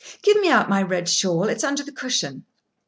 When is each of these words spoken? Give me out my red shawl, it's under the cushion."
Give 0.23 0.37
me 0.37 0.49
out 0.49 0.67
my 0.67 0.81
red 0.81 1.07
shawl, 1.07 1.43
it's 1.47 1.63
under 1.63 1.83
the 1.83 1.91
cushion." 1.91 2.43